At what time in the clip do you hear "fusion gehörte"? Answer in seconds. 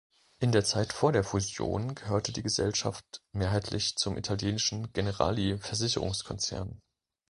1.23-2.33